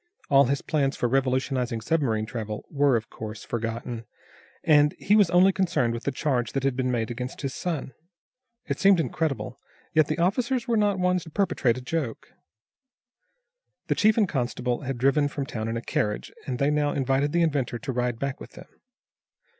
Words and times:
All 0.31 0.45
his 0.45 0.63
plans 0.63 0.97
for 0.97 1.07
revolutionizing 1.07 1.79
submarine 1.79 2.25
travel, 2.25 2.65
were, 2.71 2.95
of 2.95 3.11
course, 3.11 3.43
forgotten, 3.43 4.05
and 4.63 4.95
he 4.97 5.15
was 5.15 5.29
only 5.29 5.51
concerned 5.51 5.93
with 5.93 6.05
the 6.05 6.11
charge 6.11 6.53
that 6.53 6.63
had 6.63 6.75
been 6.75 6.89
made 6.89 7.11
against 7.11 7.41
his 7.41 7.53
son. 7.53 7.93
It 8.65 8.79
seemed 8.79 8.99
incredible, 8.99 9.59
yet 9.93 10.07
the 10.07 10.17
officers 10.17 10.67
were 10.67 10.75
not 10.75 10.97
ones 10.97 11.21
to 11.25 11.29
perpetrate 11.29 11.77
a 11.77 11.81
joke. 11.81 12.29
The 13.89 13.93
chief 13.93 14.17
and 14.17 14.27
constable 14.27 14.81
had 14.81 14.97
driven 14.97 15.27
from 15.27 15.45
town 15.45 15.67
in 15.67 15.77
a 15.77 15.83
carriage, 15.83 16.33
and 16.47 16.57
they 16.57 16.71
now 16.71 16.93
invited 16.93 17.31
the 17.31 17.43
inventor 17.43 17.77
to 17.77 17.91
ride 17.93 18.17
back 18.17 18.39
with 18.39 18.53
them. 18.53 18.69